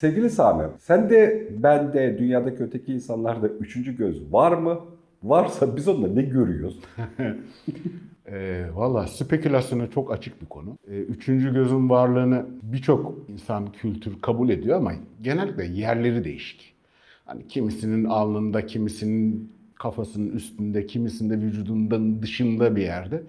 [0.00, 4.80] Sevgili Sami, sen de ben de dünyadaki öteki insanlarda üçüncü göz var mı?
[5.22, 6.80] Varsa biz onda ne görüyoruz?
[8.32, 10.78] E, Valla spekülasyona çok açık bir konu.
[10.90, 14.92] E, üçüncü gözün varlığını birçok insan kültür kabul ediyor ama
[15.22, 16.74] genellikle yerleri değişik.
[17.24, 23.22] Hani kimisinin alnında, kimisinin kafasının üstünde, kimisinde vücudundan dışında bir yerde.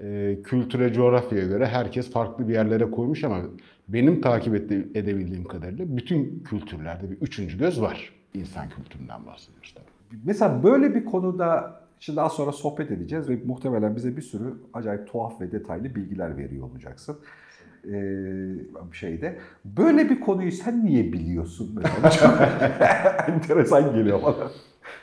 [0.00, 3.40] E, kültüre, coğrafyaya göre herkes farklı bir yerlere koymuş ama
[3.88, 8.12] benim takip ede- edebildiğim kadarıyla bütün kültürlerde bir üçüncü göz var.
[8.34, 10.20] İnsan kültüründen bahsediyoruz tabii.
[10.24, 15.06] Mesela böyle bir konuda şimdi az sonra sohbet edeceğiz ve muhtemelen bize bir sürü acayip
[15.06, 17.18] tuhaf ve detaylı bilgiler veriyor olacaksın.
[17.92, 18.52] Ee,
[18.92, 19.38] şeyde.
[19.64, 21.82] Böyle bir konuyu sen niye biliyorsun?
[22.20, 22.38] Çok
[23.28, 24.50] enteresan geliyor bana.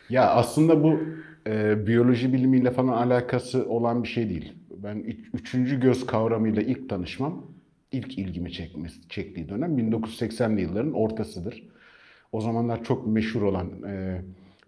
[0.09, 0.99] Ya aslında bu
[1.47, 4.53] e, biyoloji bilimiyle falan alakası olan bir şey değil.
[4.83, 7.45] Ben üç- üçüncü göz kavramıyla ilk tanışmam,
[7.91, 11.63] ilk ilgimi çekmesi, çektiği dönem 1980'li yılların ortasıdır.
[12.31, 14.21] O zamanlar çok meşhur olan e,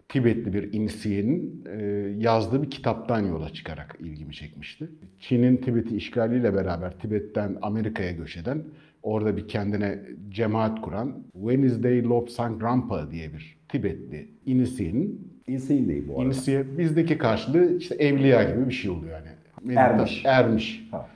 [0.08, 1.82] Tibetli bir inisiyenin e,
[2.18, 4.88] yazdığı bir kitaptan yola çıkarak ilgimi çekmişti.
[5.20, 8.64] Çin'in Tibet'i işgaliyle beraber Tibet'ten Amerika'ya göç eden,
[9.02, 16.12] orada bir kendine cemaat kuran Wednesday Lobsang Rampa diye bir Tibetli inisiyenin İnsan değil bu
[16.12, 16.24] arada.
[16.24, 19.76] İnisiye bizdeki karşılığı işte evliya gibi bir şey oluyor yani.
[19.78, 20.22] Ermiş.
[20.24, 20.88] Ermiş.
[20.90, 21.08] Ha.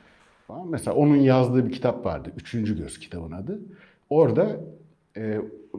[0.68, 2.32] Mesela onun yazdığı bir kitap vardı.
[2.36, 3.60] Üçüncü Göz kitabın adı.
[4.10, 4.60] Orada
[5.16, 5.38] e,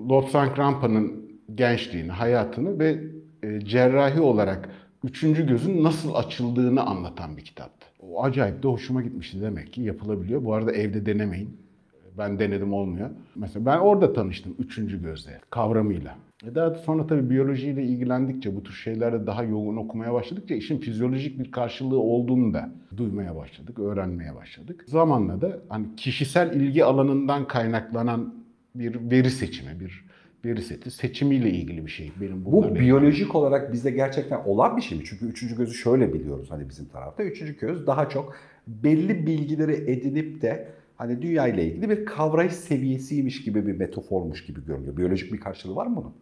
[0.10, 3.04] Lobsang Rampa'nın gençliğini, hayatını ve
[3.44, 4.70] e, cerrahi olarak
[5.04, 7.88] üçüncü gözün nasıl açıldığını anlatan bir kitaptı.
[8.00, 10.44] O acayip de hoşuma gitmişti demek ki yapılabiliyor.
[10.44, 11.62] Bu arada evde denemeyin.
[12.18, 13.10] Ben denedim olmuyor.
[13.36, 16.16] Mesela ben orada tanıştım üçüncü gözle kavramıyla.
[16.46, 21.40] E daha sonra tabii biyolojiyle ilgilendikçe, bu tür şeylerde daha yoğun okumaya başladıkça işin fizyolojik
[21.40, 24.84] bir karşılığı olduğunu da duymaya başladık, öğrenmeye başladık.
[24.88, 28.36] Zamanla da hani kişisel ilgi alanından kaynaklanan
[28.76, 30.06] bir veri seçimi, bir
[30.46, 32.12] veri seti seçimiyle ilgili bir şey.
[32.22, 35.04] Benim Bu biyolojik olarak bizde gerçekten olan bir şey mi?
[35.08, 37.24] Çünkü üçüncü gözü şöyle biliyoruz hani bizim tarafta.
[37.24, 38.36] Üçüncü göz daha çok
[38.68, 44.66] belli bilgileri edinip de hani dünya ile ilgili bir kavrayış seviyesiymiş gibi bir metaformuş gibi
[44.66, 44.98] görünüyor.
[44.98, 46.14] Biyolojik bir karşılığı var mı bunun?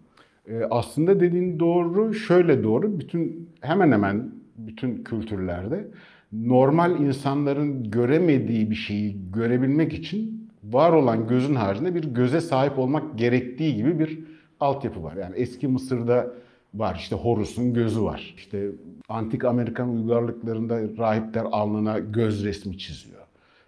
[0.49, 2.99] Ee, aslında dediğin doğru, şöyle doğru.
[2.99, 5.87] Bütün hemen hemen bütün kültürlerde
[6.33, 13.17] normal insanların göremediği bir şeyi görebilmek için var olan gözün haricinde bir göze sahip olmak
[13.17, 14.19] gerektiği gibi bir
[14.59, 15.15] altyapı var.
[15.15, 16.27] Yani eski Mısır'da
[16.73, 18.33] var işte Horus'un gözü var.
[18.37, 18.71] İşte
[19.09, 23.19] antik Amerikan uygarlıklarında rahipler alnına göz resmi çiziyor.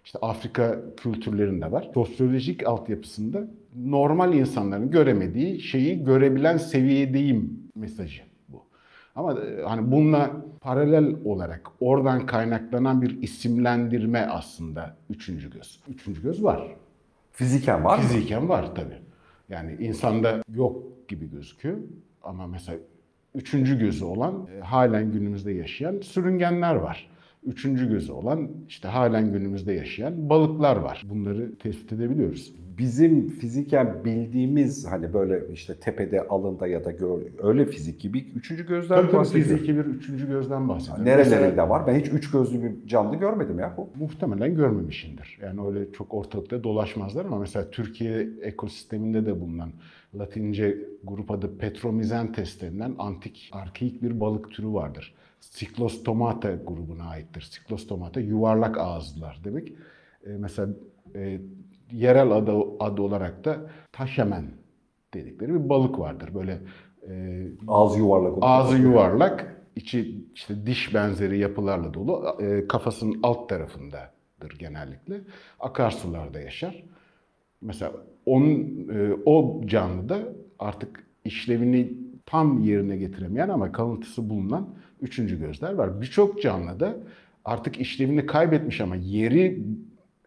[0.04, 1.90] İşte Afrika kültürlerinde var.
[1.94, 8.62] Sosyolojik altyapısında normal insanların göremediği şeyi görebilen seviyedeyim mesajı bu.
[9.14, 10.30] Ama e, hani bununla
[10.62, 15.80] paralel olarak oradan kaynaklanan bir isimlendirme aslında üçüncü göz.
[15.88, 16.76] Üçüncü göz var.
[17.32, 18.04] Fiziken var mı?
[18.04, 18.98] Fiziken var tabii.
[19.48, 21.78] Yani insanda yok gibi gözüküyor
[22.22, 22.78] ama mesela
[23.34, 27.10] üçüncü gözü olan e, halen günümüzde yaşayan sürüngenler var.
[27.46, 31.02] Üçüncü gözü olan işte halen günümüzde yaşayan balıklar var.
[31.08, 32.54] Bunları tespit edebiliyoruz.
[32.78, 38.66] Bizim fiziken bildiğimiz hani böyle işte tepede, alında ya da gör, öyle fizik gibi üçüncü
[38.66, 39.52] gözler Tabii tabii bahsediyoruz.
[39.52, 41.04] fiziki bir üçüncü gözden bahsediyorum.
[41.04, 41.86] Mesela Nerelerinde var?
[41.86, 43.74] Ben hiç üç gözlü bir canlı görmedim ya.
[43.76, 43.88] Bu.
[43.98, 45.38] muhtemelen görmemişindir.
[45.42, 49.72] Yani öyle çok ortalıkta dolaşmazlar ama mesela Türkiye ekosisteminde de bulunan
[50.14, 55.14] Latince grup adı Petromizentes denilen antik arkeik bir balık türü vardır.
[55.50, 57.50] Cyclostomata grubuna aittir.
[57.50, 59.68] Cyclostomata yuvarlak ağızlılar demek.
[60.26, 60.68] E, mesela
[61.14, 61.40] e,
[61.92, 63.56] yerel adı, adı olarak da
[63.92, 64.44] taşemen
[65.14, 66.34] dedikleri bir balık vardır.
[66.34, 66.58] Böyle
[67.08, 68.38] e, Ağzı yuvarlak.
[68.40, 72.36] Ağzı yuvarlak, içi işte diş benzeri yapılarla dolu.
[72.40, 75.20] E, kafasının alt tarafındadır genellikle.
[75.60, 76.84] Akarsularda yaşar.
[77.60, 77.92] Mesela
[78.26, 80.18] onun e, o canlıda
[80.58, 81.92] artık işlevini
[82.26, 84.68] tam yerine getiremeyen ama kalıntısı bulunan
[85.00, 86.00] üçüncü gözler var.
[86.00, 86.96] Birçok canlıda
[87.44, 89.62] artık işlevini kaybetmiş ama yeri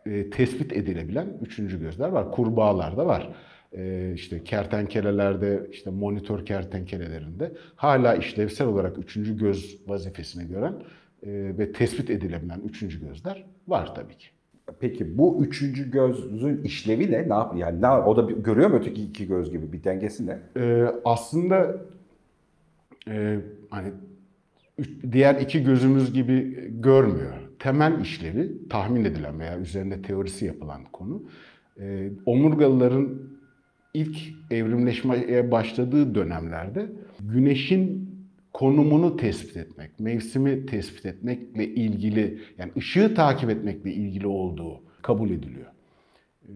[0.06, 2.32] e, tespit edilebilen üçüncü gözler var.
[2.32, 3.30] Kurbağalarda var.
[3.74, 10.74] E, işte kertenkelelerde, işte monitör kertenkelelerinde hala işlevsel olarak üçüncü göz vazifesini gören
[11.24, 14.28] e, ve tespit edilebilen üçüncü gözler var tabii ki.
[14.86, 17.30] Peki bu üçüncü gözün işlevi ne?
[17.30, 20.28] Ne yap yani ne, o da bir, görüyor mu öteki iki göz gibi bir dengesi
[20.28, 20.40] ne?
[20.58, 21.76] Ee, aslında
[23.08, 23.40] e,
[23.70, 23.88] hani
[25.12, 27.34] diğer iki gözümüz gibi görmüyor.
[27.60, 31.24] Temel işlevi tahmin edilen veya üzerinde teorisi yapılan konu
[31.80, 33.10] e, omurgalıların
[33.94, 34.18] ilk
[34.52, 36.86] evrimleşmeye başladığı dönemlerde
[37.20, 38.15] güneşin
[38.56, 45.66] konumunu tespit etmek, mevsimi tespit etmekle ilgili yani ışığı takip etmekle ilgili olduğu kabul ediliyor.
[46.50, 46.52] Ee,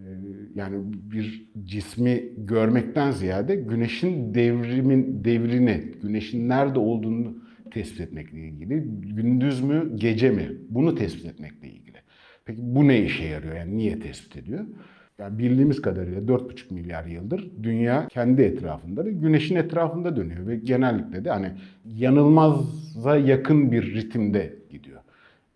[0.54, 0.76] Yani
[1.12, 7.36] bir cismi görmekten ziyade güneşin devrimin devrini, güneşin nerede olduğunu
[7.70, 8.84] tespit etmekle ilgili.
[9.00, 10.48] Gündüz mü, gece mi?
[10.68, 11.96] Bunu tespit etmekle ilgili.
[12.44, 13.56] Peki bu ne işe yarıyor?
[13.56, 14.66] Yani niye tespit ediyor?
[15.20, 21.24] Yani bildiğimiz kadarıyla 4,5 milyar yıldır dünya kendi etrafında ve güneşin etrafında dönüyor ve genellikle
[21.24, 21.52] de hani
[21.84, 25.00] yanılmaza yakın bir ritimde gidiyor.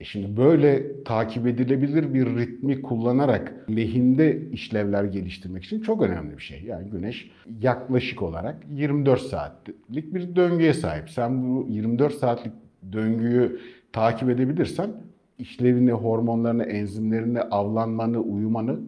[0.01, 6.43] E şimdi böyle takip edilebilir bir ritmi kullanarak lehinde işlevler geliştirmek için çok önemli bir
[6.43, 6.63] şey.
[6.63, 11.11] Yani güneş yaklaşık olarak 24 saatlik bir döngüye sahip.
[11.11, 12.53] Sen bu 24 saatlik
[12.93, 13.61] döngüyü
[13.93, 14.91] takip edebilirsen
[15.39, 18.81] işlevini, hormonlarını, enzimlerini, avlanmanı, uyumanı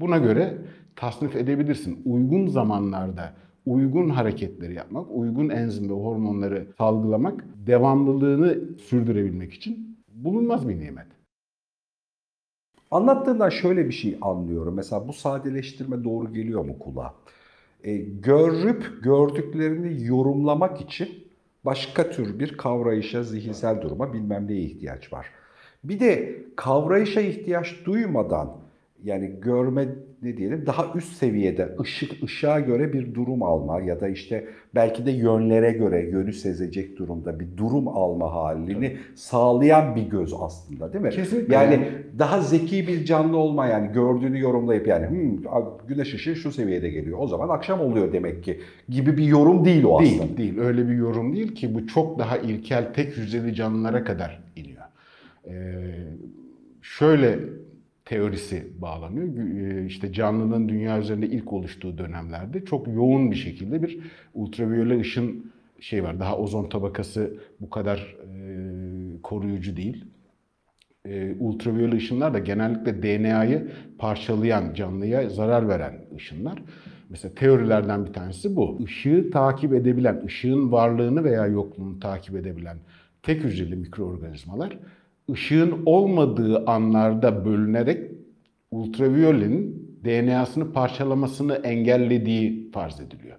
[0.00, 0.58] buna göre
[0.96, 2.02] tasnif edebilirsin.
[2.04, 3.32] Uygun zamanlarda
[3.66, 11.06] uygun hareketleri yapmak, uygun enzim ve hormonları salgılamak, devamlılığını sürdürebilmek için bulunmaz bir nimet.
[12.90, 14.74] Anlattığından şöyle bir şey anlıyorum.
[14.74, 17.14] Mesela bu sadeleştirme doğru geliyor mu kulağa?
[17.84, 21.08] E, görüp gördüklerini yorumlamak için
[21.64, 25.26] başka tür bir kavrayışa, zihinsel duruma bilmem neye ihtiyaç var.
[25.84, 28.63] Bir de kavrayışa ihtiyaç duymadan
[29.02, 29.88] yani görme
[30.22, 34.44] ne diyelim daha üst seviyede ışık ışığa göre bir durum alma ya da işte
[34.74, 40.92] belki de yönlere göre yönü sezecek durumda bir durum alma halini sağlayan bir göz aslında
[40.92, 41.10] değil mi?
[41.10, 41.54] Kesinlikle.
[41.54, 41.88] Yani
[42.18, 45.38] daha zeki bir canlı olma yani gördüğünü yorumlayıp yani "Hmm,
[45.88, 49.84] güneş ışığı şu seviyede geliyor o zaman akşam oluyor demek ki gibi bir yorum değil
[49.84, 50.22] o aslında.
[50.22, 50.58] Değil, değil.
[50.58, 54.82] Öyle bir yorum değil ki bu çok daha ilkel tek hücreli canlılara kadar iniyor.
[55.48, 55.52] Ee,
[56.82, 57.38] şöyle
[58.04, 59.28] teorisi bağlanıyor.
[59.56, 63.98] E, İşte canlının dünya üzerinde ilk oluştuğu dönemlerde çok yoğun bir şekilde bir
[64.34, 66.20] ultraviyole ışın şey var.
[66.20, 70.04] Daha ozon tabakası bu kadar e, koruyucu değil.
[71.08, 76.62] E, ultraviyole ışınlar da genellikle DNA'yı parçalayan, canlıya zarar veren ışınlar.
[77.10, 78.78] Mesela teorilerden bir tanesi bu.
[78.84, 82.76] Işığı takip edebilen, ışığın varlığını veya yokluğunu takip edebilen
[83.22, 84.78] tek hücreli mikroorganizmalar
[85.30, 88.10] ışığın olmadığı anlarda bölünerek
[88.70, 93.36] ultraviyolenin DNA'sını parçalamasını engellediği farz ediliyor.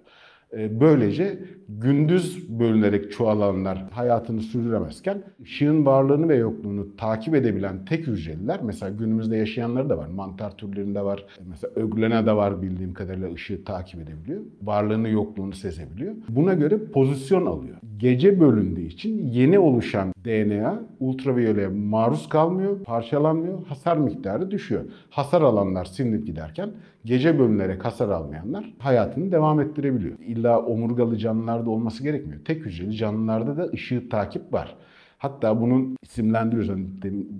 [0.52, 1.38] E, Böylece
[1.68, 9.36] gündüz bölünerek çoğalanlar hayatını sürdüremezken ışığın varlığını ve yokluğunu takip edebilen tek hücreliler mesela günümüzde
[9.36, 10.08] yaşayanları da var.
[10.08, 11.18] Mantar türlerinde var.
[11.38, 14.40] E, Mesela öglene de var bildiğim kadarıyla ışığı takip edebiliyor.
[14.62, 16.14] Varlığını yokluğunu sezebiliyor.
[16.28, 17.76] Buna göre pozisyon alıyor.
[17.96, 24.84] Gece bölündüğü için yeni oluşan DNA ultraviyoleye maruz kalmıyor, parçalanmıyor, hasar miktarı düşüyor.
[25.10, 26.70] Hasar alanlar silinip giderken
[27.06, 30.18] gece bölünerek hasar almayanlar hayatını devam ettirebiliyor.
[30.18, 32.44] İlla omurgalı canlılarda olması gerekmiyor.
[32.44, 34.76] Tek hücreli canlılarda da ışığı takip var.
[35.18, 36.70] Hatta bunun isimlendiriyoruz.
[36.70, 36.86] Hani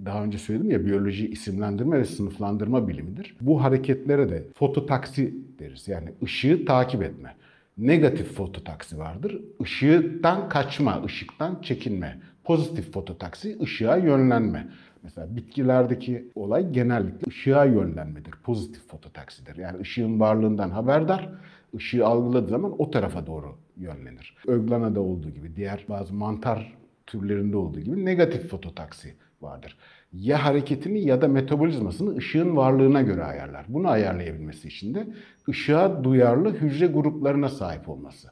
[0.05, 3.37] daha önce söyledim ya biyoloji isimlendirme ve sınıflandırma bilimidir.
[3.41, 5.89] Bu hareketlere de fototaksi deriz.
[5.89, 7.35] Yani ışığı takip etme.
[7.79, 9.41] Negatif fototaksi vardır.
[9.61, 12.21] Işıktan kaçma, ışıktan çekinme.
[12.47, 14.69] Pozitif fototaksi, ışığa yönlenme.
[15.03, 18.31] Mesela bitkilerdeki olay genellikle ışığa yönlenmedir.
[18.31, 19.57] Pozitif fototaksidir.
[19.57, 21.31] Yani ışığın varlığından haberdar,
[21.77, 24.37] ışığı algıladığı zaman o tarafa doğru yönlenir.
[24.47, 26.75] Öglana'da olduğu gibi, diğer bazı mantar
[27.07, 29.77] türlerinde olduğu gibi negatif fototaksi vardır.
[30.13, 33.65] Ya hareketini ya da metabolizmasını ışığın varlığına göre ayarlar.
[33.69, 35.07] Bunu ayarlayabilmesi için de
[35.49, 38.31] ışığa duyarlı hücre gruplarına sahip olması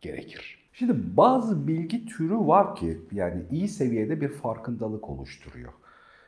[0.00, 0.59] gerekir.
[0.72, 5.72] Şimdi bazı bilgi türü var ki yani iyi seviyede bir farkındalık oluşturuyor.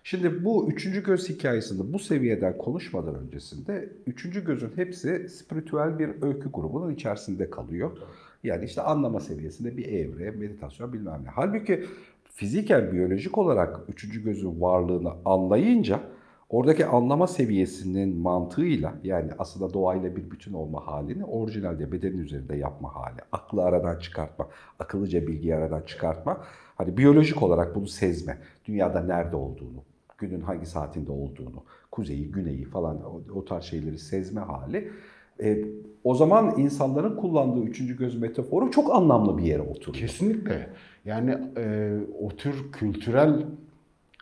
[0.04, 6.52] Şimdi bu üçüncü göz hikayesinde bu seviyeden konuşmadan öncesinde üçüncü gözün hepsi spiritüel bir öykü
[6.52, 7.98] grubunun içerisinde kalıyor.
[8.44, 11.28] Yani işte anlama seviyesinde bir evre, meditasyon bilmem ne.
[11.28, 11.84] Halbuki
[12.24, 16.00] fiziken, biyolojik olarak üçüncü gözün varlığını anlayınca
[16.52, 22.94] oradaki anlama seviyesinin mantığıyla yani aslında doğayla bir bütün olma halini orijinalde bedenin üzerinde yapma
[22.94, 26.44] hali, aklı aradan çıkartma, akıllıca bilgiyi aradan çıkartma.
[26.76, 29.82] Hani biyolojik olarak bunu sezme, dünyada nerede olduğunu,
[30.18, 34.90] günün hangi saatinde olduğunu, kuzeyi, güneyi falan o, o tarz şeyleri sezme hali.
[35.42, 35.64] E,
[36.04, 40.06] o zaman insanların kullandığı üçüncü göz metaforu çok anlamlı bir yere oturuyor.
[40.06, 40.68] Kesinlikle.
[41.04, 43.46] Yani e, o tür kültürel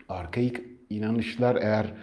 [0.09, 0.61] arkaik
[0.91, 1.95] inanışlar eğer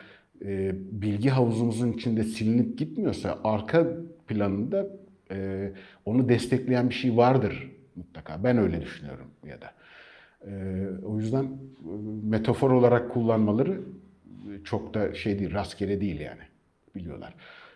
[0.46, 3.88] e, bilgi havuzumuzun içinde silinip gitmiyorsa arka
[4.28, 4.88] planında
[5.32, 5.72] e,
[6.06, 8.44] onu destekleyen bir şey vardır mutlaka.
[8.44, 9.72] Ben öyle düşünüyorum ya da.
[10.52, 11.50] E, o yüzden e,
[12.24, 13.82] metafor olarak kullanmaları
[14.64, 16.42] çok da şey değil, rastgele değil yani.
[16.96, 17.34] Biliyorlar.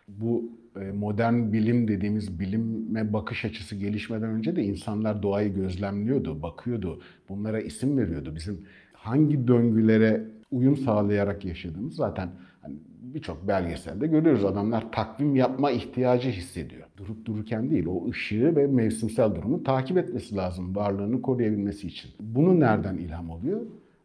[0.08, 7.02] Bu e, modern bilim dediğimiz bilime bakış açısı gelişmeden önce de insanlar doğayı gözlemliyordu, bakıyordu,
[7.30, 8.36] bunlara isim veriyordu.
[8.36, 12.30] Bizim hangi döngülere uyum sağlayarak yaşadığımız zaten
[12.62, 14.46] hani birçok belgeselde görüyoruz.
[14.46, 16.88] Adamlar takvim yapma ihtiyacı hissediyor.
[16.98, 22.12] Durup dururken değil, o ışığı ve mevsimsel durumu takip etmesi lazım varlığını koruyabilmesi için.
[22.20, 23.62] Bunu nereden ilham alıyor?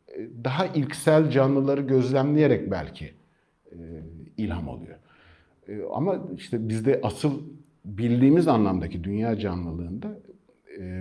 [0.09, 3.11] E, Daha ilksel canlıları gözlemleyerek belki
[3.73, 3.77] e,
[4.37, 4.97] ilham alıyor.
[5.69, 7.41] E, Ama işte bizde asıl
[7.85, 10.19] bildiğimiz anlamdaki dünya canlılığında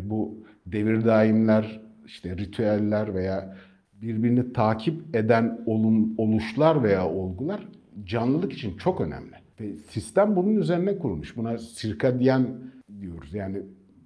[0.03, 3.57] bu devir daimler, işte ritüeller veya
[4.07, 7.67] birbirini takip eden olum, oluşlar veya olgular
[8.05, 9.35] canlılık için çok önemli.
[9.59, 11.37] Ve sistem bunun üzerine kurulmuş.
[11.37, 12.47] Buna sirkadyen
[13.01, 13.33] diyoruz.
[13.33, 13.61] Yani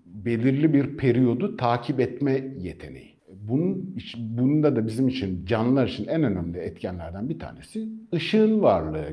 [0.06, 3.10] belirli bir periyodu takip etme yeteneği.
[3.50, 9.08] Bunun, bunda da bizim için canlılar için en önemli etkenlerden bir tanesi ışığın varlığı,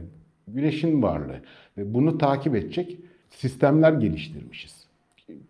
[0.48, 1.40] güneşin varlığı
[1.78, 2.98] ve bunu takip edecek
[3.30, 4.86] sistemler geliştirmişiz.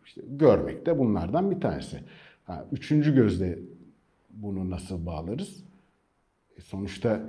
[0.06, 1.96] İşte görmek de bunlardan bir tanesi.
[2.44, 3.58] Ha, üçüncü gözle
[4.42, 5.64] bunu nasıl bağlarız?
[6.58, 7.20] E, sonuçta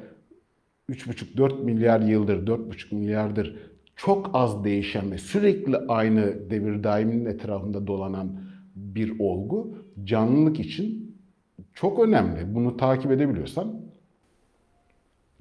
[0.90, 3.56] 3,5-4 milyar yıldır, 4,5 milyardır
[3.96, 8.40] çok az değişen ve sürekli aynı devir daiminin etrafında dolanan
[8.76, 11.18] bir olgu canlılık için
[11.74, 12.56] çok önemli.
[12.56, 13.82] Bunu takip edebiliyorsan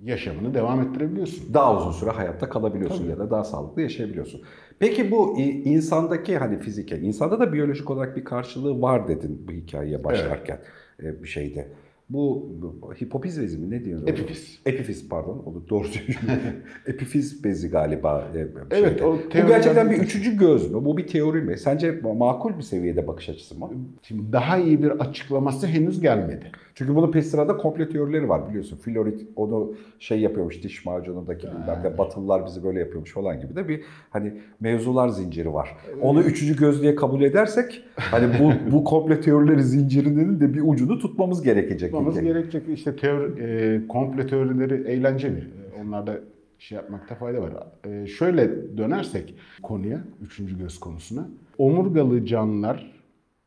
[0.03, 1.55] yaşamını devam ettirebiliyorsun.
[1.55, 3.11] daha uzun süre hayatta kalabiliyorsun Tabii.
[3.11, 4.43] ya da daha sağlıklı yaşayabiliyorsun.
[4.79, 10.05] Peki bu insandaki hani fiziksel, insanda da biyolojik olarak bir karşılığı var dedin bu hikayeye
[10.05, 10.61] başlarken e,
[11.01, 11.69] bir şeyde.
[12.11, 14.07] Bu, bu hipofiz bezi mi ne diyorsun?
[14.07, 14.59] Epifiz.
[14.67, 15.43] Epifiz pardon.
[15.47, 16.27] Onu doğru söylüyorum.
[16.87, 18.29] Epifiz bezi galiba.
[18.37, 20.85] e, Evet, o Bu gerçekten bir bir- üçüncü göz mü?
[20.85, 21.59] Bu bir teori mi?
[21.59, 23.71] Sence makul bir seviyede bakış açısı mı?
[24.03, 26.53] Şimdi daha iyi bir açıklaması henüz gelmedi.
[26.77, 28.77] Çünkü bunun peş sırada komplo teorileri var biliyorsun.
[28.77, 33.69] Florit onu şey yapıyormuş diş macunundaki bilmem ne Batılılar bizi böyle yapıyormuş falan gibi de
[33.69, 35.77] bir hani mevzular zinciri var.
[36.01, 40.99] Onu üçüncü göz diye kabul edersek hani bu bu komplo teorileri zincirinin de bir ucunu
[40.99, 41.91] tutmamız gerekecek.
[41.91, 42.27] Tutmamız İlke.
[42.27, 45.45] gerekecek işte teori, e, komple teorileri eğlenceli.
[45.81, 46.21] Onlarda
[46.59, 47.53] şey yapmakta fayda var.
[47.85, 51.29] E, şöyle dönersek konuya, üçüncü göz konusuna.
[51.59, 52.93] Omurgalı canlılar,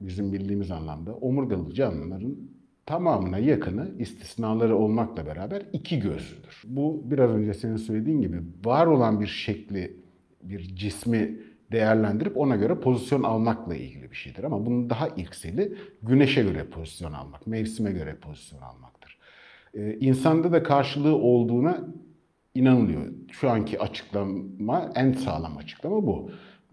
[0.02, 2.36] bizim bildiğimiz anlamda omurgalı canlıların
[2.90, 6.64] tamamına yakını istisnaları olmakla beraber iki gözlüdür.
[6.66, 9.98] Bu biraz önce senin söylediğin gibi var olan bir şekli,
[10.44, 11.40] bir cismi
[11.72, 14.44] değerlendirip ona göre pozisyon almakla ilgili bir şeydir.
[14.44, 19.20] Ama bunun daha ilkseli güneşe göre pozisyon almak, mevsime göre pozisyon almaktır.
[19.74, 21.88] Ee, insanda da karşılığı olduğuna
[22.56, 23.06] inanılıyor.
[23.32, 26.32] Şu anki açıklama, en sağlam açıklama bu.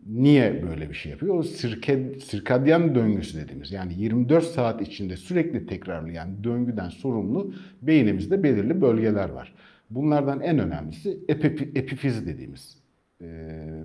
[0.09, 1.35] Niye böyle bir şey yapıyor?
[1.39, 8.81] O sirke, sirkadyen döngüsü dediğimiz yani 24 saat içinde sürekli tekrarlayan döngüden sorumlu beynimizde belirli
[8.81, 9.55] bölgeler var.
[9.91, 12.79] Bunlardan en önemlisi epifi- epifiz dediğimiz
[13.23, 13.27] e,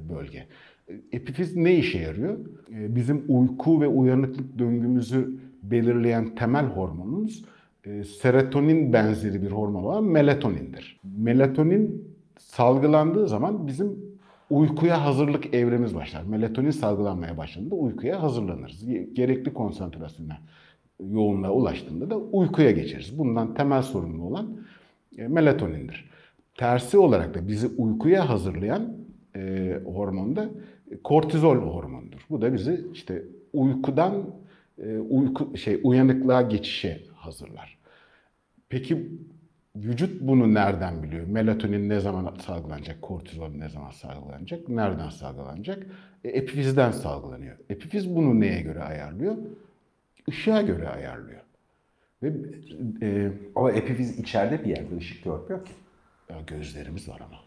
[0.10, 0.46] bölge.
[1.12, 2.38] Epifiz ne işe yarıyor?
[2.80, 7.46] E, Bizim uyku ve uyanıklık döngümüzü belirleyen temel hormonumuz
[7.86, 11.00] e, serotonin benzeri bir hormon olan melatonindir.
[11.18, 12.08] Melatonin
[12.40, 13.96] salgılandığı zaman bizim
[14.52, 16.24] uykuya hazırlık evremiz başlar.
[16.24, 18.86] Melatonin salgılanmaya başladığında uykuya hazırlanırız.
[19.14, 20.38] Gerekli konsantrasyona,
[21.00, 23.18] yoğunluğa ulaştığında da uykuya geçeriz.
[23.18, 24.58] Bundan temel sorumlu olan
[25.18, 26.10] e, melatonindir.
[26.58, 28.98] Tersi olarak da bizi uykuya hazırlayan
[29.36, 30.50] e, hormon da
[31.04, 32.26] kortizol hormonudur.
[32.30, 34.14] Bu da bizi işte uykudan
[34.84, 37.78] e, uyku şey uyanıklığa geçişe hazırlar.
[38.70, 39.08] Peki
[39.76, 41.28] vücut bunu nereden biliyor?
[41.28, 43.02] Melatonin ne zaman salgılanacak?
[43.02, 44.70] Kortizol ne zaman salgılanacak?
[44.70, 45.84] Nereden salgılanacak?
[46.24, 47.56] E, epifizden salgılanıyor.
[47.70, 49.36] Epifiz bunu neye göre ayarlıyor?
[50.28, 51.42] Işığa göre ayarlıyor.
[52.24, 52.32] Ve
[53.02, 55.72] e, Ama epifiz içeride bir yerde ışık görmüyor ki.
[56.30, 57.38] ya gözlerimiz var ama.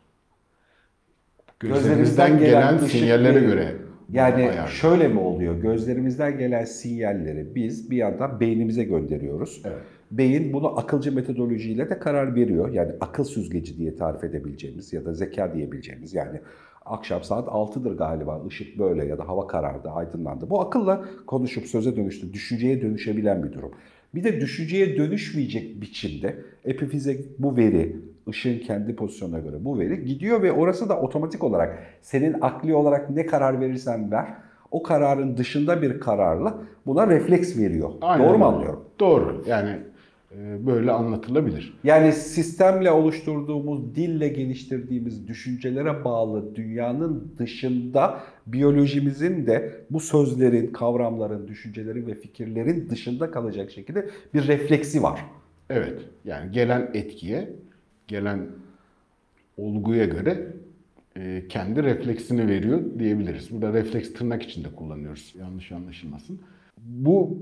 [1.61, 3.77] Gözlerimizden gelen, ışık sinyallere göre
[4.13, 5.61] Yani şöyle mi oluyor?
[5.63, 9.63] Gözlerimizden gelen sinyalleri biz bir yandan beynimize gönderiyoruz.
[9.65, 9.83] Evet.
[10.11, 12.73] Beyin bunu akılcı metodolojiyle de karar veriyor.
[12.73, 16.41] Yani akıl süzgeci diye tarif edebileceğimiz ya da zeka diyebileceğimiz yani
[16.85, 20.51] akşam saat 6'dır galiba ışık böyle ya da hava karardı, aydınlandı.
[20.51, 23.71] Bu akılla konuşup söze dönüştü, düşünceye dönüşebilen bir durum.
[24.15, 27.97] Bir de düşünceye dönüşmeyecek biçimde epifize bu veri,
[28.29, 33.11] ışığın kendi pozisyonuna göre bu veri gidiyor ve orası da otomatik olarak senin akli olarak
[33.11, 34.27] ne karar verirsen ver,
[34.71, 37.91] o kararın dışında bir kararla buna refleks veriyor.
[38.01, 38.85] Aynen Doğru mu anlıyorum?
[39.01, 39.45] Doğru.
[39.47, 39.79] Yani
[40.67, 41.79] böyle anlatılabilir.
[41.85, 52.07] Yani sistemle oluşturduğumuz, dille geliştirdiğimiz düşüncelere bağlı dünyanın dışında biyolojimizin de bu sözlerin, kavramların, düşüncelerin
[52.07, 55.25] ve fikirlerin dışında kalacak şekilde bir refleksi var.
[55.71, 55.99] Evet.
[56.25, 57.51] Yani gelen etkiye,
[58.09, 58.47] gelen
[59.59, 60.47] olguya göre
[61.17, 63.51] e, kendi refleksini veriyor diyebiliriz.
[63.51, 65.35] Burada refleks tırnak içinde kullanıyoruz.
[65.39, 66.41] Yanlış anlaşılmasın.
[66.79, 67.39] Bu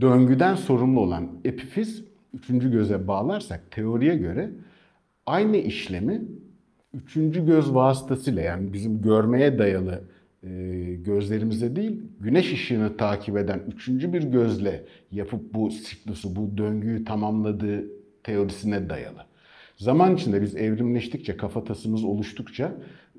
[0.00, 2.04] döngüden sorumlu olan epifiz
[2.36, 4.50] üçüncü göze bağlarsak teoriye göre
[5.26, 6.22] aynı işlemi
[6.94, 10.04] üçüncü göz vasıtasıyla yani bizim görmeye dayalı
[10.42, 10.48] e,
[10.94, 17.84] gözlerimize değil güneş ışığını takip eden üçüncü bir gözle yapıp bu siklusu, bu döngüyü tamamladığı
[18.22, 19.24] teorisine dayalı.
[19.76, 22.72] Zaman içinde biz evrimleştikçe, kafatasımız oluştukça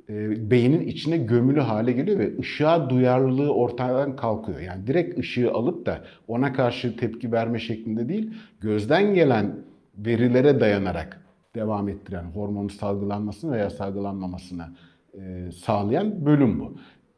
[0.09, 4.59] e, beynin içine gömülü hale geliyor ve ışığa duyarlılığı ortadan kalkıyor.
[4.59, 9.55] Yani direkt ışığı alıp da ona karşı tepki verme şeklinde değil, gözden gelen
[9.97, 11.21] verilere dayanarak
[11.55, 14.67] devam ettiren hormonun salgılanmasını veya salgılanmamasını
[15.13, 16.75] e, sağlayan bölüm bu.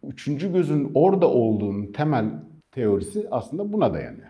[0.08, 2.26] Üçüncü gözün orada olduğunun temel
[2.72, 4.28] teorisi aslında buna dayanıyor.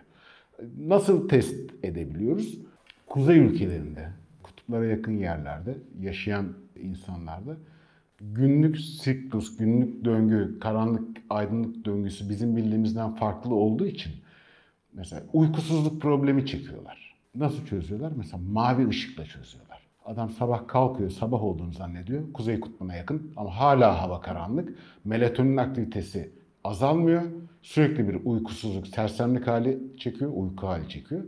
[0.78, 2.58] Nasıl test edebiliyoruz?
[3.06, 4.08] Kuzey ülkelerinde,
[4.42, 7.56] kutuplara yakın yerlerde yaşayan insanlarda
[8.20, 14.12] günlük siklus, günlük döngü, karanlık aydınlık döngüsü bizim bildiğimizden farklı olduğu için
[14.92, 17.14] mesela uykusuzluk problemi çekiyorlar.
[17.34, 18.12] Nasıl çözüyorlar?
[18.16, 19.80] Mesela mavi ışıkla çözüyorlar.
[20.04, 22.32] Adam sabah kalkıyor, sabah olduğunu zannediyor.
[22.32, 24.78] Kuzey kutbuna yakın ama hala hava karanlık.
[25.04, 26.30] Melatonin aktivitesi
[26.64, 27.22] azalmıyor.
[27.62, 31.24] Sürekli bir uykusuzluk, sersemlik hali çekiyor, uyku hali çekiyor.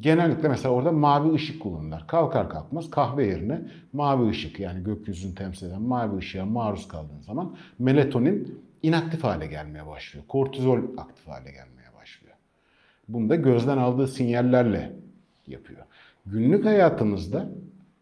[0.00, 2.06] Genellikle mesela orada mavi ışık kullanırlar.
[2.06, 3.60] Kalkar kalkmaz kahve yerine
[3.92, 9.86] mavi ışık yani gökyüzünü temsil eden mavi ışığa maruz kaldığın zaman melatonin inaktif hale gelmeye
[9.86, 10.24] başlıyor.
[10.28, 12.36] Kortizol aktif hale gelmeye başlıyor.
[13.08, 14.92] Bunu da gözden aldığı sinyallerle
[15.46, 15.82] yapıyor.
[16.26, 17.48] Günlük hayatımızda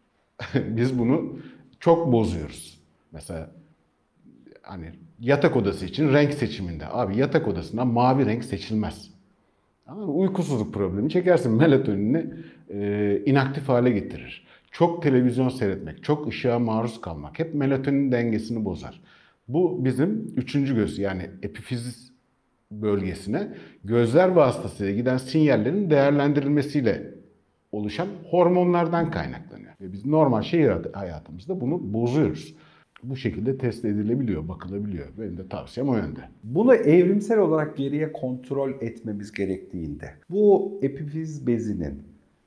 [0.55, 1.39] biz bunu
[1.79, 2.79] çok bozuyoruz.
[3.11, 3.49] Mesela
[4.61, 6.87] hani yatak odası için renk seçiminde.
[6.87, 9.20] Abi yatak odasında mavi renk seçilmez.
[9.87, 11.51] Ama uykusuzluk problemi çekersin.
[11.51, 12.25] Melatonini
[12.69, 14.47] e, inaktif hale getirir.
[14.71, 19.01] Çok televizyon seyretmek, çok ışığa maruz kalmak hep melatonin dengesini bozar.
[19.47, 22.11] Bu bizim üçüncü göz yani epifiz
[22.71, 23.47] bölgesine
[23.83, 27.13] gözler vasıtasıyla giden sinyallerin değerlendirilmesiyle
[27.71, 29.73] oluşan hormonlardan kaynaklanıyor.
[29.81, 32.55] Ve biz normal şehir hayatımızda bunu bozuyoruz.
[33.03, 35.07] Bu şekilde test edilebiliyor, bakılabiliyor.
[35.19, 36.19] Benim de tavsiyem o yönde.
[36.43, 42.03] Bunu evrimsel olarak geriye kontrol etmemiz gerektiğinde bu epifiz bezinin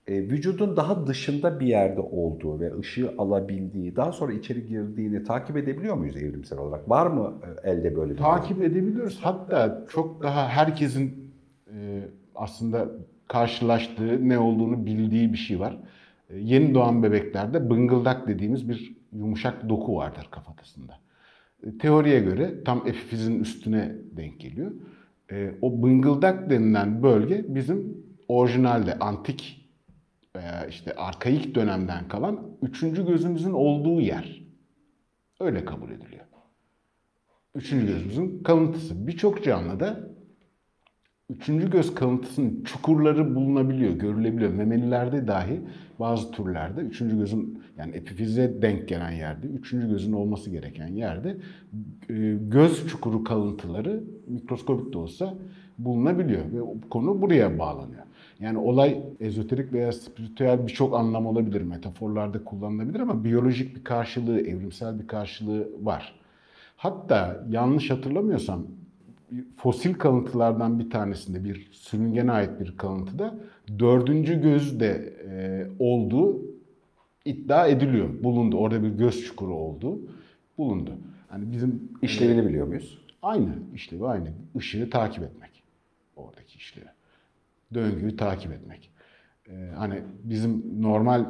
[0.06, 5.56] e, vücudun daha dışında bir yerde olduğu ve ışığı alabildiği, daha sonra içeri girdiğini takip
[5.56, 6.90] edebiliyor muyuz evrimsel olarak?
[6.90, 9.18] Var mı e, elde böyle bir Takip edebiliyoruz.
[9.22, 11.30] Hatta çok daha herkesin
[11.68, 12.00] e,
[12.34, 12.88] aslında
[13.28, 15.78] karşılaştığı, ne olduğunu bildiği bir şey var.
[16.30, 21.00] E, yeni doğan bebeklerde bıngıldak dediğimiz bir yumuşak doku vardır kafatasında.
[21.62, 24.72] E, teoriye göre tam epifizin üstüne denk geliyor.
[25.33, 29.70] E, o bıngıldak denilen bölge bizim orijinalde antik
[30.37, 34.44] veya işte arkaik dönemden kalan üçüncü gözümüzün olduğu yer.
[35.40, 36.24] Öyle kabul ediliyor.
[37.55, 39.07] Üçüncü gözümüzün kalıntısı.
[39.07, 40.00] Birçok canlıda
[41.31, 44.53] üçüncü göz kalıntısının çukurları bulunabiliyor, görülebiliyor.
[44.53, 45.61] Memelilerde dahi
[46.00, 51.37] bazı türlerde üçüncü gözün yani epifize denk gelen yerde, üçüncü gözün olması gereken yerde
[52.09, 55.35] e, göz çukuru kalıntıları mikroskopik de olsa
[55.78, 56.59] bulunabiliyor ve
[56.90, 58.02] konu buraya bağlanıyor.
[58.40, 65.00] Yani olay ezoterik veya spiritüel birçok anlam olabilir, metaforlarda kullanılabilir ama biyolojik bir karşılığı, evrimsel
[65.00, 66.14] bir karşılığı var.
[66.76, 68.66] Hatta yanlış hatırlamıyorsam
[69.56, 73.38] fosil kalıntılardan bir tanesinde bir sürüngene ait bir kalıntıda
[73.78, 76.42] dördüncü gözde e, olduğu
[77.24, 78.24] iddia ediliyor.
[78.24, 78.56] Bulundu.
[78.56, 79.98] Orada bir göz çukuru olduğu
[80.58, 80.90] bulundu.
[81.28, 83.04] Hani bizim işlevini biliyor muyuz?
[83.24, 84.28] aynı işlevi aynı.
[84.54, 85.62] Işığı takip etmek.
[86.16, 86.87] Oradaki işlevi.
[87.74, 88.90] Döngüyü takip etmek.
[89.48, 91.26] Ee, hani bizim normal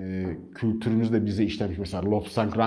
[0.00, 2.58] e, kültürümüzde bize işlemiş mesela Lobsang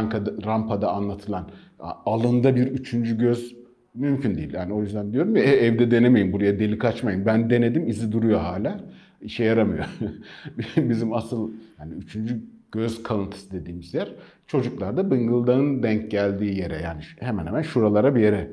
[0.46, 3.57] Rampa'da, anlatılan alında bir üçüncü göz
[3.98, 4.54] mümkün değil.
[4.54, 7.26] Yani o yüzden diyorum ya "E, evde denemeyin buraya delik açmayın.
[7.26, 8.80] Ben denedim izi duruyor hala.
[9.22, 9.86] İşe yaramıyor.
[10.78, 12.40] Bizim asıl yani üçüncü
[12.72, 14.14] göz kalıntısı dediğimiz yer
[14.48, 18.52] çocuklarda bıngıldağın denk geldiği yere yani hemen hemen şuralara bir yere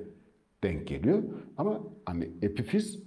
[0.65, 1.23] denk geliyor.
[1.57, 3.03] Ama hani epifiz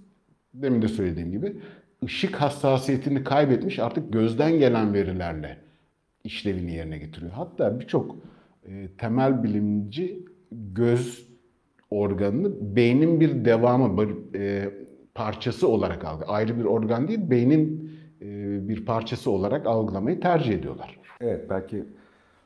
[0.54, 1.56] demin de söylediğim gibi
[2.04, 5.58] ışık hassasiyetini kaybetmiş artık gözden gelen verilerle
[6.23, 7.32] işlevini yerine getiriyor.
[7.32, 8.15] Hatta birçok
[8.67, 10.19] e, temel bilimci
[10.52, 11.26] göz
[11.89, 14.69] organını beynin bir devamı, bir, e,
[15.15, 16.26] parçası olarak algı.
[16.26, 18.28] Ayrı bir organ değil, beynin e,
[18.69, 21.00] bir parçası olarak algılamayı tercih ediyorlar.
[21.21, 21.84] Evet belki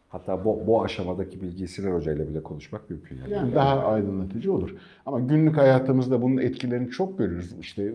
[0.09, 3.17] hatta bu, bu aşamadaki bilgiyi Sinan Hoca ile bile konuşmak mümkün.
[3.17, 3.33] Yani.
[3.33, 4.75] Yani daha aydınlatıcı olur.
[5.05, 7.55] Ama günlük hayatımızda bunun etkilerini çok görüyoruz.
[7.59, 7.93] İşte e,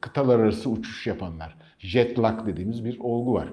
[0.00, 3.52] kıtalar arası uçuş yapanlar, jet lag dediğimiz bir olgu var.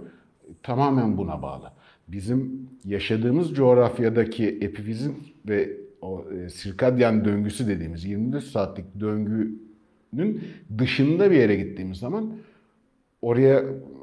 [0.63, 1.71] tamamen buna bağlı.
[2.08, 10.43] Bizim yaşadığımız coğrafyadaki epifizin ve o e, sirkadyen döngüsü dediğimiz 24 saatlik döngünün
[10.77, 12.33] dışında bir yere gittiğimiz zaman
[13.21, 13.59] oraya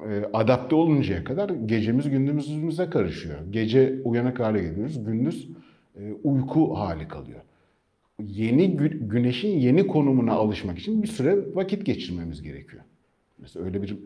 [0.08, 3.38] e, adapte oluncaya kadar gecemiz gündüzümüze karışıyor.
[3.50, 5.48] Gece uyanık hale geliyoruz, gündüz
[5.96, 7.40] e, uyku hali kalıyor.
[8.24, 12.82] Yeni gü- güneşin yeni konumuna alışmak için bir süre vakit geçirmemiz gerekiyor.
[13.38, 13.96] Mesela öyle bir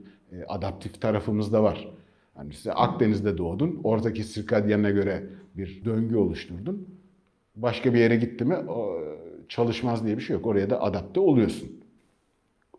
[0.48, 1.88] adaptif tarafımız da var.
[2.34, 5.22] Hani size Akdeniz'de doğdun, oradaki sirkadyene göre
[5.56, 6.88] bir döngü oluşturdun.
[7.56, 8.56] Başka bir yere gitti mi
[9.48, 10.46] çalışmaz diye bir şey yok.
[10.46, 11.84] Oraya da adapte oluyorsun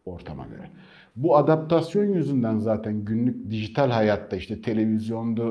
[0.06, 0.70] ortama göre.
[1.16, 5.44] Bu adaptasyon yüzünden zaten günlük dijital hayatta işte televizyonda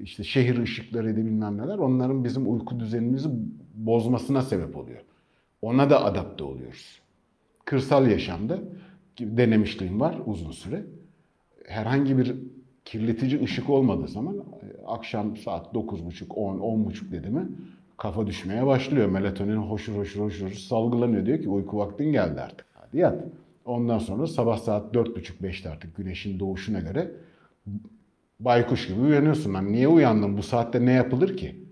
[0.00, 3.28] işte şehir ışıklarıydı bilmem neler onların bizim uyku düzenimizi
[3.74, 5.00] bozmasına sebep oluyor.
[5.62, 7.00] Ona da adapte oluyoruz.
[7.64, 8.58] Kırsal yaşamda
[9.20, 10.84] denemişliğim var uzun süre.
[11.66, 12.34] Herhangi bir
[12.84, 17.48] kirletici ışık olmadığı zaman e, akşam saat 9.30 10 10.30 dedi mi
[17.98, 19.08] kafa düşmeye başlıyor.
[19.08, 21.26] Melatonin hoşur hoşur hoşur salgılanıyor.
[21.26, 22.66] Diyor ki uyku vaktin geldi artık.
[22.74, 23.24] Hadi yat.
[23.64, 27.10] Ondan sonra sabah saat 4.30-5'te artık güneşin doğuşuna göre
[28.40, 29.54] baykuş gibi uyanıyorsun.
[29.54, 30.36] Lan niye uyandın?
[30.36, 31.64] Bu saatte ne yapılır ki?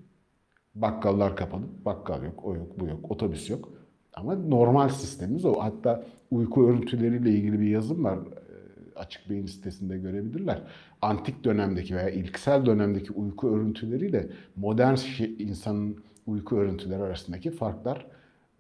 [0.75, 1.63] Bakkallar kapalı.
[1.85, 3.69] Bakkal yok, o yok, bu yok, otobüs yok.
[4.15, 5.55] Ama normal sistemimiz o.
[5.61, 8.19] Hatta uyku örüntüleriyle ilgili bir yazım var.
[8.19, 10.63] Ee, Açık Beyin sitesinde görebilirler.
[11.03, 14.97] Antik dönemdeki veya ilksel dönemdeki uyku örüntüleriyle modern
[15.39, 18.07] insanın uyku örüntüleri arasındaki farklar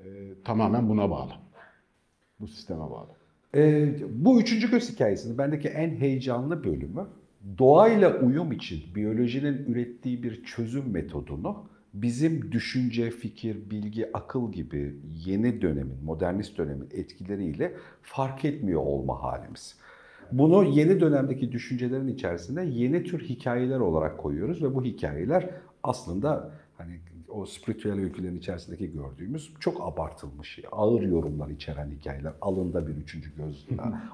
[0.00, 0.04] e,
[0.44, 1.32] tamamen buna bağlı.
[2.40, 3.08] Bu sisteme bağlı.
[3.54, 7.06] Ee, bu üçüncü göz hikayesinin bendeki en heyecanlı bölümü
[7.58, 15.62] doğayla uyum için biyolojinin ürettiği bir çözüm metodunu bizim düşünce, fikir, bilgi, akıl gibi yeni
[15.62, 19.76] dönemin, modernist dönemin etkileriyle fark etmiyor olma halimiz.
[20.32, 25.50] Bunu yeni dönemdeki düşüncelerin içerisinde yeni tür hikayeler olarak koyuyoruz ve bu hikayeler
[25.82, 26.92] aslında hani
[27.36, 32.32] o spiritüel öykülerin içerisindeki gördüğümüz çok abartılmış, ağır yorumlar içeren hikayeler.
[32.40, 33.66] Alında bir üçüncü göz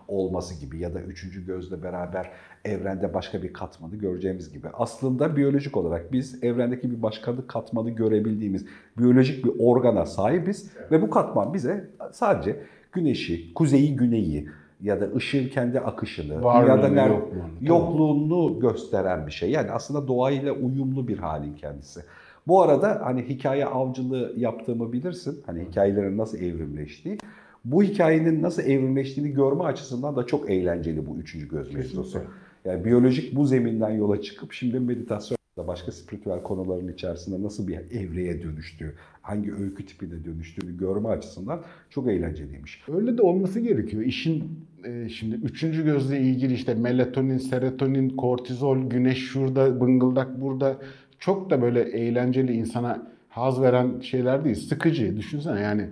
[0.08, 2.30] olması gibi ya da üçüncü gözle beraber
[2.64, 4.68] evrende başka bir katmanı göreceğimiz gibi.
[4.72, 8.66] Aslında biyolojik olarak biz evrendeki bir başka katmanı görebildiğimiz
[8.98, 14.48] biyolojik bir organa sahibiz ve bu katman bize sadece güneşi, kuzeyi, güneyi
[14.80, 19.50] ya da ışığın kendi akışını, Varlığını, dünyada ner- yokluğunu, yokluğunu gösteren bir şey.
[19.50, 22.00] Yani aslında doğayla uyumlu bir halin kendisi.
[22.46, 25.42] Bu arada hani hikaye avcılığı yaptığımı bilirsin.
[25.46, 27.18] Hani hikayelerin nasıl evrimleştiği.
[27.64, 32.18] Bu hikayenin nasıl evrimleştiğini görme açısından da çok eğlenceli bu üçüncü göz mevzusu.
[32.64, 37.74] Yani biyolojik bu zeminden yola çıkıp şimdi meditasyon da başka spiritüel konuların içerisinde nasıl bir
[37.74, 42.82] evreye dönüştüğü, hangi öykü tipine dönüştüğünü görme açısından çok eğlenceliymiş.
[42.88, 44.02] Öyle de olması gerekiyor.
[44.02, 44.44] İşin
[44.84, 50.78] e, şimdi üçüncü gözle ilgili işte melatonin, serotonin, kortizol, güneş şurada, bıngıldak burada
[51.22, 54.56] çok da böyle eğlenceli insana haz veren şeyler değil.
[54.56, 55.16] Sıkıcı.
[55.16, 55.88] Düşünsene yani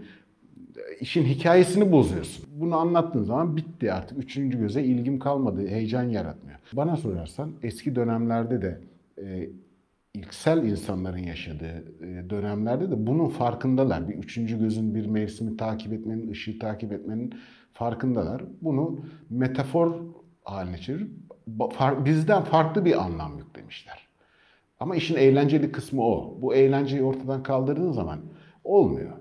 [1.01, 2.45] işin hikayesini bozuyorsun.
[2.61, 4.19] Bunu anlattığın zaman bitti artık.
[4.25, 5.69] Üçüncü göze ilgim kalmadı.
[5.69, 6.59] Heyecan yaratmıyor.
[6.73, 8.81] Bana sorarsan eski dönemlerde de
[9.23, 9.49] e,
[10.15, 14.09] ilksel insanların yaşadığı e, dönemlerde de bunun farkındalar.
[14.09, 17.35] Bir üçüncü gözün bir mevsimi takip etmenin, ışığı takip etmenin
[17.73, 18.43] farkındalar.
[18.63, 20.01] Bunu metafor
[20.45, 21.11] haline çevirip
[22.05, 24.10] bizden farklı bir anlam yüklemişler.
[24.81, 26.39] Ama işin eğlenceli kısmı o.
[26.43, 28.19] Bu eğlenceyi ortadan kaldırdığın zaman
[28.65, 29.13] olmuyor.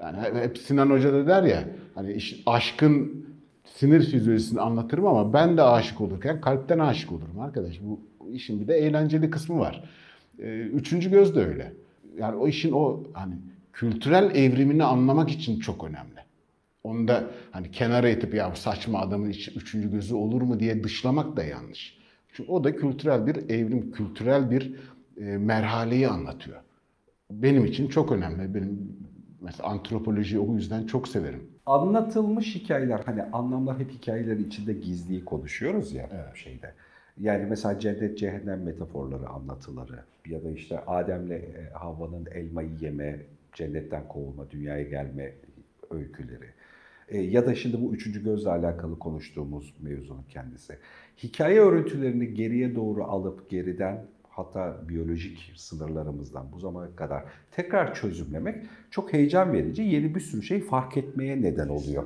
[0.00, 3.24] Yani hep- Sinan Hoca da der ya hani iş, aşkın
[3.64, 7.80] sinir fizyolojisini anlatırım ama ben de aşık olurken kalpten aşık olurum arkadaş.
[7.82, 8.00] Bu
[8.32, 9.84] işin bir de eğlenceli kısmı var.
[10.38, 11.72] Ee, Üçüncü göz de öyle.
[12.18, 13.34] Yani o işin o hani
[13.72, 16.20] kültürel evrimini anlamak için çok önemli.
[16.84, 21.36] Onu da hani kenara itip ya bu saçma adamın üçüncü gözü olur mu diye dışlamak
[21.36, 21.98] da yanlış.
[22.34, 24.74] Çünkü o da kültürel bir evrim, kültürel bir
[25.20, 26.60] e, merhaleyi anlatıyor.
[27.30, 28.54] Benim için çok önemli.
[28.54, 28.96] Benim
[29.40, 31.42] mesela antropolojiyi o yüzden çok severim.
[31.66, 36.72] Anlatılmış hikayeler hani anlamlar hep hikayelerin içinde gizliyi konuşuyoruz ya şeyde.
[37.20, 43.20] Yani mesela cennet cehennem metaforları anlatıları ya da işte Adem'le e, Havva'nın elmayı yeme,
[43.52, 45.32] cennetten kovulma, dünyaya gelme
[45.90, 46.46] öyküleri.
[47.08, 50.78] E, ya da şimdi bu üçüncü gözle alakalı konuştuğumuz mevzunun kendisi.
[51.22, 58.56] Hikaye örüntülerini geriye doğru alıp geriden hatta biyolojik sınırlarımızdan bu zamana kadar tekrar çözümlemek
[58.90, 59.82] çok heyecan verici.
[59.82, 62.04] Yeni bir sürü şey fark etmeye neden oluyor.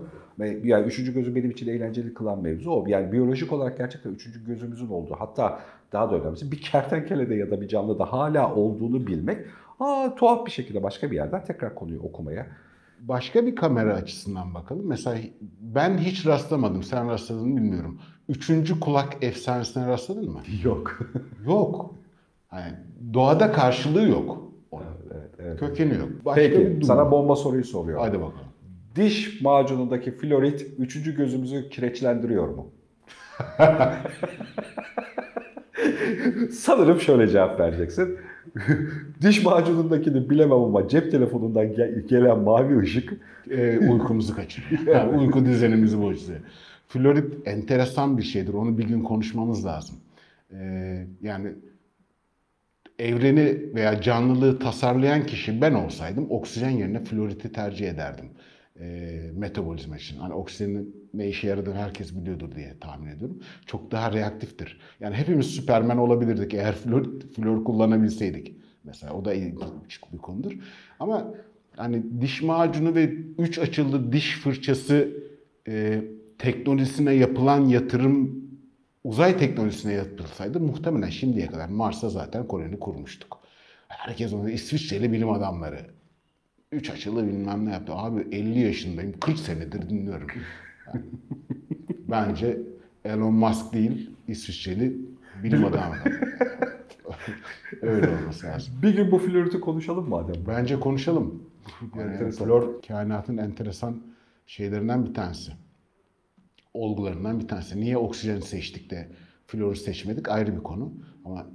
[0.65, 2.85] Yani üçüncü gözü benim için eğlenceli kılan mevzu o.
[2.89, 5.61] Yani biyolojik olarak gerçekten üçüncü gözümüzün olduğu hatta
[5.93, 9.47] daha da önemlisi bir kertenkelede ya da bir canlıda hala olduğunu bilmek
[9.81, 12.47] aa, tuhaf bir şekilde başka bir yerden tekrar konuyu okumaya
[13.01, 14.87] Başka bir kamera açısından bakalım.
[14.87, 15.19] Mesela
[15.61, 16.83] ben hiç rastlamadım.
[16.83, 17.99] Sen rastladın mı bilmiyorum.
[18.29, 20.41] üçüncü kulak efsanesine rastladın mı?
[20.65, 20.99] Yok.
[21.47, 21.95] Yok.
[22.53, 22.73] Yani
[23.15, 24.53] doğada karşılığı yok.
[24.71, 24.85] Onun.
[25.15, 25.61] evet, evet.
[25.61, 26.09] Kökeni yok.
[26.25, 28.05] Başka Peki sana bomba soruyu soruyorum.
[28.05, 28.49] Hadi bakalım.
[28.97, 32.71] Diş macunundaki florit üçüncü gözümüzü kireçlendiriyor mu?
[36.53, 38.19] Sanırım şöyle cevap vereceksin.
[39.23, 43.13] Diş macunundakini bilemem ama cep telefonundan gel- gelen mavi ışık
[43.51, 44.87] Ee, uykumuzu kaçırıyor.
[44.95, 46.41] Yani uyku düzenimizi bozuyor.
[46.89, 48.55] Florit enteresan bir şeydir.
[48.55, 49.97] Onu bir gün konuşmamız lazım.
[50.53, 51.53] Ee, yani
[52.99, 58.27] evreni veya canlılığı tasarlayan kişi ben olsaydım oksijen yerine floriti tercih ederdim.
[58.81, 60.19] Ee, metabolizma için.
[60.19, 63.41] Hani oksijenin ne işe yaradığını herkes biliyordur diye tahmin ediyorum.
[63.67, 64.81] Çok daha reaktiftir.
[65.01, 68.57] Yani hepimiz süpermen olabilirdik eğer flor, flor kullanabilseydik.
[68.85, 70.53] Mesela o da ilginç bir konudur.
[71.01, 71.35] Ama
[71.77, 73.05] hani diş macunu ve
[73.39, 75.09] üç açılı diş fırçası
[75.69, 76.03] e,
[76.39, 78.49] teknolojisine yapılan yatırım
[79.05, 83.39] uzay teknolojisine yapılsaydı muhtemelen şimdiye kadar Mars'a zaten koloni kurmuştuk.
[83.89, 85.87] Herkes onu İsviçreli bilim adamları.
[86.73, 87.93] Üç açılı bilmem ne yaptı.
[87.95, 89.21] Abi 50 yaşındayım.
[89.21, 90.29] 40 senedir dinliyorum.
[90.95, 91.05] Yani
[92.11, 92.59] bence
[93.05, 94.97] Elon Musk değil, İsviçreli
[95.43, 95.95] bilim adamı.
[97.83, 98.75] Öyle olması lazım.
[98.83, 100.35] bir gün bu floriti konuşalım madem.
[100.49, 101.43] Bence konuşalım.
[101.99, 104.03] Yani flor kainatın enteresan
[104.47, 105.53] şeylerinden bir tanesi.
[106.75, 107.81] Olgularından bir tanesi.
[107.81, 109.09] Niye oksijeni seçtik de
[109.47, 110.93] floru seçmedik ayrı bir konu.
[111.25, 111.47] Ama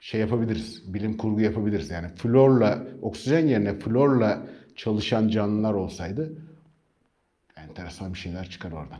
[0.00, 1.90] şey yapabiliriz, bilim kurgu yapabiliriz.
[1.90, 4.46] Yani florla, oksijen yerine florla
[4.76, 6.32] çalışan canlılar olsaydı
[7.72, 8.98] enteresan bir şeyler çıkar oradan.